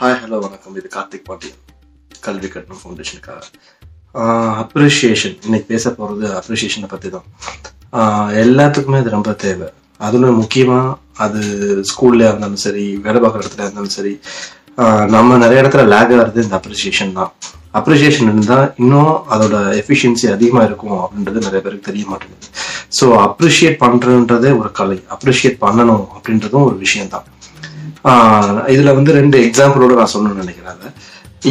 Hi 0.00 0.18
hello 0.20 0.36
வணக்கம். 0.44 0.76
இது 0.78 0.88
கார்த்திக் 0.94 1.26
பாட்டியன் 1.28 1.58
கல்வி 2.22 2.48
கட்டணம் 2.48 2.80
ஃபவுண்டேஷனுக்காக 2.80 3.40
அப்ரிஷியேஷன் 4.62 5.36
இன்னைக்கு 5.46 5.66
பேச 5.72 5.90
போகிறது 5.90 6.26
அப்ரிஷியேஷனை 6.38 6.88
பற்றி 6.92 7.08
தான் 7.08 7.26
ஆஹ் 7.98 8.30
எல்லாத்துக்குமே 8.44 9.00
அது 9.02 9.10
ரொம்ப 9.16 9.30
தேவை. 9.44 9.68
அதில் 10.00 10.26
முக்கியமாக 10.40 10.94
அது 11.24 11.40
ஸ்கூல்லையாக 11.90 12.32
இருந்தாலும் 12.32 12.62
சரி 12.64 12.84
வேலை 13.06 13.18
பார்க்குற 13.22 13.42
இடத்துல 13.42 13.64
இருந்தாலும் 13.66 13.94
சரி 13.96 14.12
ஆஹ் 14.82 15.06
நம்ம 15.14 15.38
நிறைய 15.44 15.62
இடத்துல 15.62 15.84
லேக் 15.94 16.14
ஆகிறது 16.16 16.44
இந்த 16.46 16.56
அப்ரிஷியேஷன் 16.60 17.16
தான். 17.18 17.32
அப்ரிஷியேஷன் 17.78 18.30
இருந்தால் 18.30 18.68
இன்னும் 18.82 19.12
அதோட 19.34 19.56
எஃபிஷியன்சி 19.80 20.26
அதிகமாக 20.36 20.68
இருக்கும் 20.70 20.98
அப்படின்றது 21.02 21.44
நிறைய 21.46 21.62
பேருக்கு 21.64 21.90
தெரிய 21.90 22.04
மாட்டேங்குது. 22.12 22.48
ஸோ 22.98 23.06
அப்ரிஷியேட் 23.26 23.82
பண்ணுறதுன்றதே 23.84 24.52
ஒரு 24.60 24.72
கலை. 24.80 24.98
அப்ரிஷியேட் 25.16 25.60
பண்ணணும் 25.66 26.06
அப்படின்றதும் 26.16 26.66
ஒரு 26.70 26.78
விஷயம் 26.84 27.12
தான் 27.14 27.26
இதுல 28.74 28.94
வந்து 28.94 29.12
ரெண்டு 29.12 29.38
எக்ஸாம்பிளோட 29.46 29.94
நான் 30.00 30.12
சொல்லணும்னு 30.14 30.42
நினைக்கிறேன். 30.44 30.74
அதை. 30.74 30.90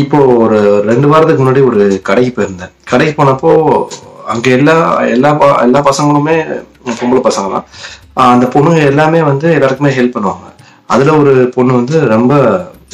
இப்போ 0.01 0.17
ஒரு 0.43 0.57
ரெண்டு 0.89 1.07
வாரத்துக்கு 1.07 1.43
முன்னாடி 1.43 1.61
ஒரு 1.69 2.01
கடைக்கு 2.09 2.31
போயிருந்தேன். 2.37 2.73
கடைக்கு 2.91 3.13
போனப்போ 3.19 3.51
அங்க 4.33 4.49
எல்லா 4.49 4.75
எல்லா 5.15 5.29
எல்லா 5.65 5.79
பசங்களுமே 5.89 6.35
பொம்பளை 6.99 7.21
பசங்க 7.27 7.47
தான். 7.55 7.67
அந்த 8.13 8.45
பொண்ணுங்க 8.53 8.81
எல்லாமே 8.85 9.21
வந்து 9.21 9.47
எல்லாருக்குமே 9.53 9.95
ஹெல்ப் 9.97 10.15
பண்ணுவாங்க. 10.17 10.45
அதுல 10.85 11.17
ஒரு 11.17 11.33
பொண்ணு 11.55 11.73
வந்து 11.73 11.95
ரொம்ப 12.07 12.33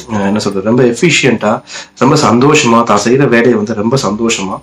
என்ன 0.09 0.39
சொல்றது 0.39 0.69
ரொம்ப 0.69 0.83
எஃபிஷியண்டா 0.83 1.51
ரொம்ப 1.97 2.15
சந்தோஷமா 2.15 2.83
தான் 2.83 3.03
செய்யற 3.03 3.27
வேலையை 3.27 3.53
வந்து 3.53 3.73
ரொம்ப 3.73 3.97
சந்தோஷமா 3.97 4.55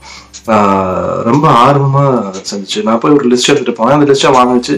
ரொம்ப 1.31 1.47
ஆர்வமா 1.65 2.05
செஞ்சிச்சு 2.51 2.81
நான் 2.89 3.01
போய் 3.03 3.17
ஒரு 3.19 3.27
லிஸ்ட் 3.33 3.51
எடுத்துட்டு 3.53 3.79
போனேன். 3.81 3.97
அந்த 3.99 4.09
லிஸ்ட்டை 4.11 4.33
வாங்கிச்சு 4.39 4.77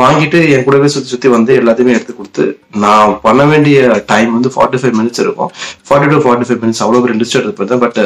வாங்கிட்டு 0.00 0.38
என் 0.54 0.64
கூடவே 0.66 0.88
சுற்றி 0.94 1.12
சுற்றி 1.12 1.28
வந்து 1.36 1.52
எல்லாத்தையுமே 1.60 1.94
எடுத்து 1.96 2.14
கொடுத்து 2.18 2.44
நான் 2.84 3.14
பண்ண 3.26 3.42
வேண்டிய 3.52 3.78
டைம் 4.12 4.30
வந்து 4.36 4.52
ஃபார்ட்டி 4.54 4.80
ஃபைவ் 4.82 4.96
மினிட்ஸ் 5.00 5.22
இருக்கும். 5.24 5.50
Forty 5.88 6.10
to 6.12 6.20
forty 6.26 6.48
five 6.48 6.60
minutes 6.64 6.82
அவ்வளோ 6.84 7.02
பெரிய 7.04 7.18
லிஸ்ட் 7.22 7.38
எடுத்து 7.40 7.56
போயிருந்தேன் 7.58 7.84
பட் 7.86 8.00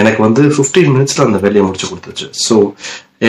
எனக்கு 0.00 0.20
வந்து 0.26 0.42
ஃபிஃப்டீன் 0.54 0.92
மினிட்ஸ்ல 0.94 1.26
அந்த 1.28 1.40
வேலையை 1.46 1.64
முடிச்சு 1.66 1.90
கொடுத்துச்சு. 1.90 2.26
ஸோ 2.46 2.54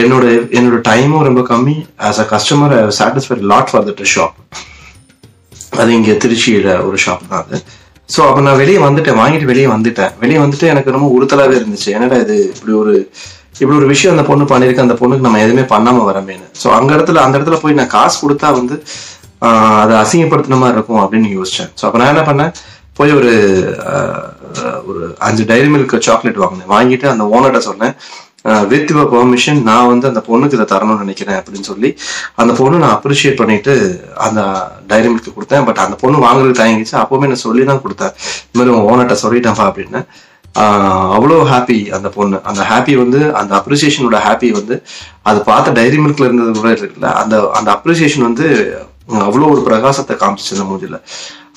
என்னோட 0.01 0.25
என்னோட 0.57 0.77
டைமும் 0.89 1.25
ரொம்ப 1.29 1.41
கம்மி. 1.51 1.75
As 2.07 2.21
a 2.23 2.27
customer 2.33 2.73
satisfied 2.99 3.43
lot 3.53 3.71
for 3.71 3.85
that 3.89 4.03
shop 4.13 4.37
அது 5.81 5.89
இங்கே 5.97 6.15
திருச்சியில 6.23 6.71
ஒரு 6.87 6.97
ஷாப் 7.05 7.29
தான் 7.29 7.43
அது. 7.43 7.59
ஸோ 8.13 8.21
அப்போ 8.23 8.41
நான் 8.41 8.57
வெளியே 8.57 8.79
வந்துட்டேன் 8.81 9.19
வாங்கிட்டு 9.19 9.49
வெளியே 9.49 9.67
வந்துட்டேன். 9.69 10.11
வெளியே 10.19 10.39
வந்துட்டு 10.39 10.67
எனக்கு 10.67 10.95
ரொம்ப 10.95 11.07
உறுத்தலாவே 11.15 11.55
இருந்துச்சு. 11.59 11.89
என்னடா 11.95 12.17
இது? 12.23 12.35
இப்படி 12.51 12.73
ஒரு 12.81 12.93
இப்படி 13.55 13.77
ஒரு 13.77 13.87
விஷயம் 13.87 14.13
அந்த 14.15 14.25
பொண்ணு 14.27 14.43
பண்ணியிருக்கு 14.45 14.83
அந்த 14.83 14.95
பொண்ணுக்கு 14.99 15.25
நம்ம 15.25 15.41
எதுவுமே 15.41 15.63
பண்ணாம 15.69 16.03
வரமேனு 16.05 16.45
ஸோ 16.61 16.67
அங்க 16.77 16.91
இடத்துல 16.95 17.23
அந்த 17.23 17.35
இடத்துல 17.37 17.57
போய் 17.61 17.79
நான் 17.79 17.91
காசு 17.91 18.15
கொடுத்தா 18.21 18.47
வந்து 18.55 18.75
ஆஹ், 19.41 19.79
அதை 19.81 19.93
அசிங்கப்படுத்தின 20.01 20.59
மாதிரி 20.59 20.77
இருக்கும் 20.77 21.01
அப்படின்னு 21.01 21.29
யோசிச்சேன். 21.35 21.71
ஸோ 21.79 21.85
அப்போ 21.85 21.97
நான் 21.99 22.11
என்ன 22.11 22.23
பண்ணேன்? 22.27 22.51
போய் 22.97 23.13
ஒரு 23.13 23.31
ஒரு 24.87 24.99
அஞ்சு 25.19 25.43
டைரி 25.47 25.69
மில்க் 25.69 25.95
சாக்லேட் 26.05 26.41
வாங்கினேன். 26.41 26.69
வாங்கிட்டு 26.69 27.07
அந்த 27.09 27.23
ஓனர்கிட்ட 27.31 27.61
சொன்னேன் 27.67 27.93
வித் 28.71 28.91
யுவர் 28.91 29.09
பெர்மிஷன் 29.13 29.59
நான் 29.69 29.89
வந்து 29.91 30.05
அந்த 30.11 30.21
பொண்ணுக்கு 30.27 30.57
இதை 30.57 30.65
தரணும்னு 30.71 31.03
நினைக்கிறேன் 31.05 31.37
அப்படின்னு 31.39 31.67
சொல்லி 31.71 31.89
அந்த 32.41 32.51
பொண்ணு 32.59 32.81
நான் 32.83 32.95
அப்ரிஷியேட் 32.97 33.39
பண்ணிட்டு 33.41 33.73
அந்த 34.25 34.41
டைரி 34.91 35.07
மில்க் 35.11 35.35
கொடுத்தேன். 35.37 35.65
பட் 35.67 35.81
அந்த 35.85 35.97
பொண்ணு 36.01 36.25
வாங்குறது 36.27 36.61
தயங்கிச்சு 36.61 36.95
அப்பவுமே 37.01 37.29
நான் 37.31 37.45
சொல்லி 37.47 37.63
தான் 37.71 37.83
கொடுத்தேன் 37.85 38.13
இந்த 38.47 38.57
மாதிரி 38.59 38.75
உன் 38.77 38.87
ஓனர்கிட்ட 38.91 39.17
சொல்லிட்டேன்ப்பா 39.25 39.67
அப்படின்னு. 39.71 40.01
அவ்வளோ 41.17 41.37
ஹாப்பி 41.51 41.77
அந்த 41.97 42.07
பொண்ணு. 42.17 42.37
அந்த 42.49 42.61
ஹாப்பி 42.71 42.93
வந்து 43.03 43.19
அந்த 43.39 43.51
அப்ரிசியேஷனோட 43.59 44.17
ஹாப்பி 44.25 44.49
வந்து 44.59 44.75
அது 45.29 45.39
பார்த்த 45.51 45.75
டைரி 45.79 45.99
மில்க்ல 46.03 46.27
இருந்தது 46.29 46.51
கூட 46.59 46.71
இருக்குல்ல 46.79 47.11
அந்த 47.21 47.35
அந்த 47.59 47.69
அப்ரிசியேஷன் 47.77 48.27
வந்து 48.29 48.47
அவ்வளோ 49.27 49.47
ஒரு 49.53 49.61
பிரகாசத்தை 49.69 50.15
காமிச்சிச்சு 50.21 50.55
அந்த 50.57 50.67
மூஞ்சில. 50.69 50.99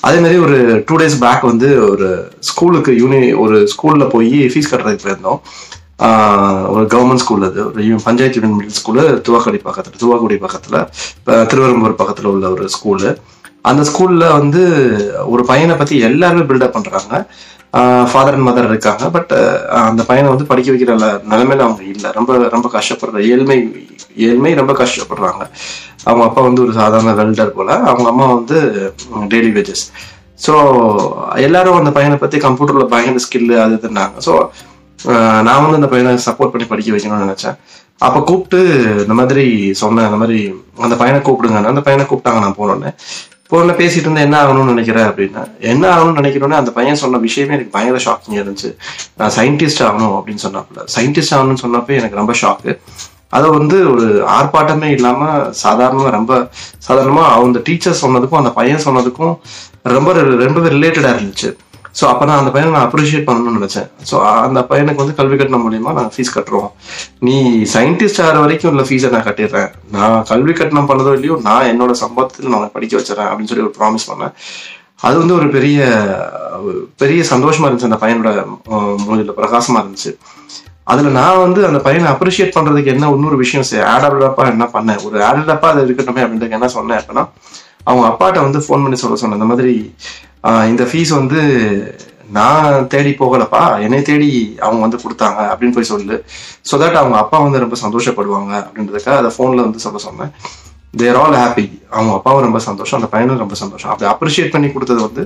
அதே 0.07 0.17
மாதிரி 0.23 0.37
ஒரு 0.45 0.57
டூ 0.87 0.95
டேஸ் 1.01 1.21
பேக் 1.25 1.43
வந்து 1.51 1.69
ஒரு 1.91 2.07
ஸ்கூலுக்கு 2.49 2.91
யூனி 3.01 3.19
ஒரு 3.43 3.57
ஸ்கூல்ல 3.73 4.05
போய் 4.15 4.33
ஃபீஸ் 4.51 4.71
கட்டுறதுக்கு 4.71 5.05
போயிருந்தோம். 5.05 5.39
ஒரு 6.75 6.85
கவர்மெண்ட் 6.93 7.23
ஸ்கூல் 7.23 7.47
அது. 7.49 7.59
ஒரு 7.67 7.83
panchayat 8.07 8.37
union 8.39 8.57
middle 8.57 8.77
school 8.79 9.03
Thuvakudi 9.27 9.59
பக்கத்துல 9.67 9.97
துவாக்குடி 10.03 10.37
பக்கத்துல 10.45 10.75
திருவரம்பூர் 11.51 11.99
பக்கத்துல 12.01 12.31
உள்ள 12.33 12.47
ஒரு 12.55 12.65
ஸ்கூலு 12.75 13.11
அந்த 13.69 13.81
ஸ்கூல்ல 13.89 14.25
வந்து 14.39 14.61
ஒரு 15.33 15.43
பையனை 15.51 15.73
பத்தி 15.79 15.95
எல்லாருமே 16.09 16.43
பில்டப் 16.49 16.75
பண்றாங்க. 16.75 17.13
ஃபாதர் 18.11 18.35
அண்ட் 18.35 18.47
மதர் 18.47 18.69
இருக்காங்க. 18.71 19.05
பட் 19.15 19.33
அந்த 19.87 20.01
பையனை 20.09 20.27
வந்து 20.33 20.45
படிக்க 20.51 20.69
வைக்கிற 20.73 20.93
நிலைமையில 21.31 21.65
அவங்க 21.65 21.83
இல்லை. 21.93 22.09
ரொம்ப 22.17 22.37
ரொம்ப 22.55 22.67
கஷ்டப்படுற 22.75 23.23
ஏழ்மை 23.31 23.57
ஏழ்மை 24.27 24.51
ரொம்ப 24.61 24.73
கஷ்டப்படுறாங்க. 24.81 25.43
அவங்க 26.07 26.23
அப்பா 26.29 26.41
வந்து 26.47 26.63
ஒரு 26.65 26.73
சாதாரண 26.79 27.13
வெல்டர் 27.19 27.57
போல. 27.57 27.69
அவங்க 27.89 28.07
அம்மா 28.13 28.27
வந்து 28.37 28.57
டெய்லி 29.33 29.51
வேஜஸ் 29.57 29.83
ஸோ 30.45 30.53
எல்லாரும் 31.47 31.77
அந்த 31.81 31.91
பையனை 31.97 32.17
பத்தி 32.23 32.39
கம்ப்யூட்டர்ல 32.47 32.87
பயங்கர 32.93 33.21
ஸ்கில்லு 33.25 33.55
அது 33.65 33.75
இதுன்னாங்க. 33.79 34.17
ஸோ 34.27 34.33
நான் 35.47 35.61
வந்து 35.61 35.79
அந்த 35.79 35.87
பையனை 35.87 36.13
சப்போர்ட் 36.25 36.53
பண்ணி 36.53 36.67
படிக்க 36.67 36.95
வைக்கணும்னு 36.95 37.27
நினைச்சேன். 37.27 37.57
அப்ப 37.97 38.19
கூப்பிட்டு 38.19 38.59
இந்த 39.01 39.13
மாதிரி 39.13 39.73
சொன்னேன் 39.73 40.05
இந்த 40.05 40.17
மாதிரி 40.17 40.39
அந்த 40.77 40.95
பையனை 40.95 41.19
கூப்பிடுங்க 41.21 41.63
அந்த 41.73 41.81
பையனை 41.81 42.05
கூப்பிட்டாங்க 42.09 42.39
நான் 42.45 42.59
போனோடனே 42.59 42.91
போன 43.51 43.71
பேசிட்டு 43.71 44.07
இருந்தா 44.07 44.21
என்ன 44.21 44.37
ஆகணும்னு 44.43 44.73
நினைக்கிறேன் 44.73 45.07
அப்படின்னா. 45.09 45.41
என்ன 45.59 45.83
ஆகணும்னு 45.95 46.19
நினைக்கிறோன்னே 46.21 46.57
அந்த 46.61 46.71
பையன் 46.71 46.95
சொன்ன 46.95 47.17
விஷயமே 47.17 47.53
எனக்கு 47.53 47.71
பயங்கர 47.71 47.99
ஷாக்கிங் 48.03 48.39
இருந்துச்சு. 48.39 48.69
நான் 49.15 49.31
சயின்டிஸ்ட் 49.37 49.83
ஆகணும் 49.87 50.15
அப்படின்னு 50.17 50.43
சொன்னாப்புல. 50.47 50.83
சயின்டிஸ்ட் 50.95 51.35
ஆகணும்னு 51.37 51.63
சொன்னப்போ 51.65 51.93
எனக்கு 51.99 52.15
ரொம்ப 52.15 52.33
ஷாக்கு 52.41 52.79
அதை 53.29 53.49
வந்து 53.49 53.91
ஒரு 53.91 54.25
ஆர்ப்பாட்டமே 54.37 54.83
இல்லாம 54.83 55.29
சாதாரணமா 55.63 56.09
ரொம்ப 56.09 56.49
சாதாரணமா 56.87 57.23
அவங்க 57.37 57.59
டீச்சர் 57.59 58.01
சொன்னதுக்கும் 58.01 58.41
அந்த 58.41 58.49
பையன் 58.49 58.85
சொன்னதுக்கும் 58.85 59.37
ரொம்ப 59.95 60.13
ரொம்பவே 60.13 60.69
ரிலேட்டடா 60.75 61.11
இருந்துச்சு. 61.15 61.57
ஸோ 61.97 62.05
அப்போ 62.09 62.23
நான் 62.25 62.39
அந்த 62.39 62.51
பையனை 62.53 62.71
நான் 62.71 62.87
அப்ரிஷியேட் 62.87 63.27
பண்ணணும்னு 63.27 63.59
நினைச்சேன். 63.59 63.87
ஸோ 64.09 64.15
அந்த 64.41 64.59
பையனுக்கு 64.69 65.01
வந்து 65.03 65.15
கல்வி 65.15 65.35
கட்டணம் 65.35 65.63
மூலியமா 65.63 65.91
நான் 65.95 66.11
ஃபீஸ் 66.13 66.33
கட்டுறோம் 66.35 66.67
நீ 67.21 67.35
சயின்டிஸ்ட் 67.73 68.21
ஆகிற 68.23 68.39
வரைக்கும் 68.43 68.71
உள்ள 68.71 68.83
ஃபீஸை 68.87 69.09
நான் 69.13 69.27
கட்டிடுறேன். 69.27 69.69
நான் 69.95 70.17
கல்வி 70.29 70.53
கட்டணம் 70.53 70.89
பண்ணதோ 70.89 71.13
இல்லையோ 71.17 71.37
நான் 71.43 71.69
என்னோட 71.71 71.93
சம்பளத்தில் 72.01 72.53
நான் 72.53 72.75
படிக்க 72.75 72.95
வச்சிடறேன் 72.97 73.29
அப்படின்னு 73.29 73.51
சொல்லி 73.51 73.65
ஒரு 73.65 73.75
ப்ராமிஸ் 73.79 74.09
பண்ணேன். 74.09 74.33
அது 75.01 75.15
வந்து 75.19 75.35
ஒரு 75.35 75.47
பெரிய 75.51 75.79
பெரிய 76.97 77.21
சந்தோஷமா 77.31 77.65
இருந்துச்சு 77.65 77.89
அந்த 77.89 77.99
பையனோட 78.03 78.29
அஹ், 78.71 79.35
பிரகாசமா 79.39 79.81
இருந்துச்சு. 79.83 80.11
அதுல 80.87 81.09
நான் 81.15 81.41
வந்து 81.41 81.61
அந்த 81.67 81.79
பையனை 81.79 82.07
அப்ரிஷியேட் 82.11 82.55
பண்றதுக்கு 82.55 82.93
என்ன 82.93 83.09
இன்னொரு 83.15 83.37
விஷயம் 83.39 83.65
ஆடப்பா 83.93 84.43
என்ன 84.51 84.67
பண்ணேன்? 84.73 85.01
ஒரு 85.07 85.17
ஆடப்பா 85.23 85.69
அது 85.71 85.85
இருக்கட்டுமே 85.87 86.23
அப்படின்றது 86.23 86.57
என்ன 86.57 86.69
சொன்னேன் 86.75 86.99
அப்படின்னா 86.99 87.23
அவங்க 87.87 88.05
அப்பாட்ட 88.09 88.39
வந்து 88.43 88.59
ஃபோன் 88.63 88.83
பண்ணி 88.83 88.97
சொல்ல 89.01 89.17
சொன்னேன். 89.19 89.39
இந்த 89.39 89.49
மாதிரி 89.51 89.73
இந்த 90.67 90.83
ஃபீஸ் 90.89 91.11
வந்து 91.15 91.39
நான் 92.29 92.87
தேடி 92.87 93.11
போகலப்பா. 93.19 93.61
என்னை 93.83 93.99
தேடி 94.03 94.29
அவங்க 94.59 94.81
வந்து 94.81 94.99
கொடுத்தாங்க 95.03 95.39
அப்படின்னு 95.51 95.75
போய் 95.75 95.91
சொல்லு. 95.91 96.15
ஸோ 96.65 96.75
தட் 96.81 96.99
அவங்க 96.99 97.17
அப்பா 97.17 97.37
வந்து 97.43 97.63
ரொம்ப 97.63 97.77
சந்தோஷப்படுவாங்க 97.83 98.53
அப்படின்றதுக்காக 98.63 99.17
அதை 99.17 99.31
ஃபோன்ல 99.35 99.65
வந்து 99.65 99.83
சொல்ல 99.85 99.99
சொன்னேன். 100.05 100.31
தேர் 100.93 101.17
ஆல் 101.17 101.37
ஹாப்பி 101.39 101.65
அவங்க 101.91 102.11
அப்பாவும் 102.15 102.45
ரொம்ப 102.45 102.59
சந்தோஷம் 102.65 102.99
அந்த 102.99 103.09
பையனும் 103.13 103.41
ரொம்ப 103.43 103.55
சந்தோஷம். 103.61 103.91
அப்படி 103.91 104.09
அப்ரிஷியேட் 104.11 104.53
பண்ணி 104.53 104.69
கொடுத்தது 104.71 105.01
வந்து 105.07 105.23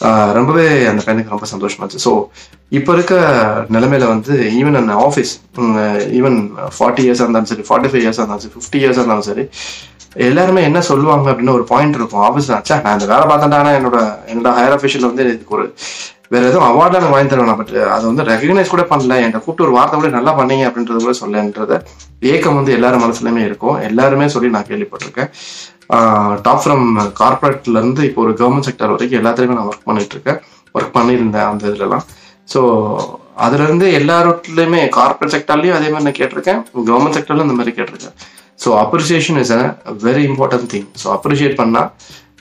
ஆஹ், 0.00 0.32
ரொம்பவே 0.34 0.64
அந்த 0.88 1.00
பையனுக்கு 1.04 1.34
ரொம்ப 1.34 1.46
சந்தோஷமாச்சு 1.48 1.98
ஸோ 2.02 2.10
இப்போ 2.72 2.90
இருக்க 2.92 3.14
நிலைமையில 3.70 4.04
வந்து 4.08 4.34
ஈவன் 4.58 4.78
அந்த 4.80 4.92
ஆஃபீஸ் 5.06 5.32
ஈவன் 6.18 6.36
ஃபார்ட்டி 6.76 7.02
இயர்ஸாக 7.06 7.26
இருந்தாலும் 7.26 7.50
சரி 7.50 7.64
ஃபார்ட்டி 7.68 7.88
ஃபைவ் 7.90 8.04
இயர்ஸாக 8.04 8.22
இருந்தாலும் 8.22 8.44
சரி 8.44 8.54
ஃபிஃப்டி 8.56 8.78
இயர்ஸாக 8.82 9.02
இருந்தாலும் 9.02 9.28
சரி 9.30 9.44
எல்லாருமே 10.16 10.60
என்ன 10.68 10.80
சொல்லுவாங்க 10.90 11.26
அப்படின்னு 11.30 11.56
ஒரு 11.56 11.64
பாயிண்ட் 11.72 11.96
இருக்கும். 11.98 12.22
ஆஃபீஸ் 12.28 12.52
ஆச்சா 12.56 12.76
நான் 12.84 12.96
இந்த 12.98 13.08
வேலை 13.14 13.24
பார்த்தேன் 13.30 13.78
என்னோட 13.80 13.98
என்னோட 14.30 14.52
ஹையர் 14.58 14.76
அஃபிஷியல் 14.76 15.08
வந்து 15.08 15.24
இதுக்கு 15.34 15.56
ஒரு 15.58 15.66
வேற 16.32 16.42
எதுவும் 16.48 16.66
அவார்ட் 16.70 16.96
எனக்கு 16.96 17.14
வாங்கி 17.14 17.30
தருவேன் 17.32 17.58
பட் 17.60 17.70
அதை 17.94 18.04
வந்து 18.08 18.24
ரெகக்னைஸ் 18.30 18.72
கூட 18.72 18.82
பண்ணல. 18.90 19.16
என்கிட்ட 19.20 19.40
கூப்பிட்டு 19.44 19.66
ஒரு 19.66 19.74
வார்த்தை 19.76 19.98
கூட 19.98 20.08
நல்லா 20.16 20.32
பண்ணீங்க 20.38 20.64
அப்படின்றது 20.68 21.00
கூட 21.04 21.14
சொல்லன்றத 21.20 21.76
ஏக்கம் 22.30 22.58
வந்து 22.58 22.72
எல்லாரும் 22.76 23.02
மனசுலயுமே 23.04 23.42
இருக்கும். 23.48 23.76
எல்லாருமே 23.88 24.26
சொல்லி 24.34 24.48
நான் 24.56 24.68
கேள்விப்பட்டிருக்கேன். 24.70 25.30
டாப் 26.46 26.62
ஃப்ரம் 26.62 26.84
கார்பரேட்ல 27.20 27.78
இருந்து 27.80 28.02
இப்போ 28.08 28.20
ஒரு 28.24 28.32
கவர்மெண்ட் 28.40 28.68
செக்டர் 28.68 28.92
வரைக்கும் 28.94 29.20
எல்லாத்துலயுமே 29.20 29.56
நான் 29.58 29.70
ஒர்க் 29.70 29.88
பண்ணிட்டு 29.90 30.16
இருக்கேன் 30.16 30.40
ஒர்க் 30.74 30.96
பண்ணியிருந்தேன் 30.96 31.48
அந்த 31.50 31.64
இதுலலாம். 31.70 32.04
ஸோ 32.54 32.60
அதுல 33.46 33.62
இருந்து 33.68 33.86
எல்லாருமே 34.00 34.82
கார்பரேட் 34.98 35.34
செக்டர்லயும் 35.36 35.78
அதே 35.78 35.88
மாதிரி 35.94 36.08
நான் 36.08 36.18
கேட்டிருக்கேன். 36.20 36.60
கவர்மெண்ட் 36.90 37.18
செக்டர்லயும் 37.18 37.48
இந்த 37.50 37.58
மாதிரி 37.60 37.74
கேட்டிருக்கேன். 37.78 38.16
So 38.60 38.68
appreciation 38.84 39.38
is 39.38 39.52
a 39.52 39.62
very 40.06 40.22
important 40.30 40.68
thing 40.72 40.88
so 41.02 41.06
appreciate 41.16 41.56
பண்ணா 41.56 41.82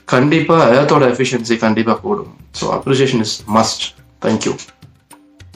கண்டிப்பா 0.07 0.57
ஏர்த்தோட 0.77 1.05
எஃபிஷியன்சி 1.13 1.57
கண்டிப்பாக 1.57 1.99
கூடும். 1.99 2.31
So 2.59 2.65
appreciation 2.77 3.19
is 3.19 3.35
must 3.53 3.83
thank you 4.25 4.53